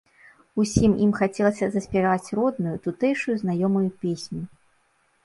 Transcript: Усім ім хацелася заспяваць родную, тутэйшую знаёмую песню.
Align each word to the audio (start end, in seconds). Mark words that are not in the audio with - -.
Усім 0.61 0.91
ім 1.07 1.11
хацелася 1.19 1.69
заспяваць 1.75 2.31
родную, 2.39 2.73
тутэйшую 2.87 3.37
знаёмую 3.43 3.85
песню. 4.07 4.41